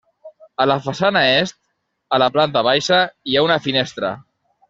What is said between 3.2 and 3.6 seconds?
hi ha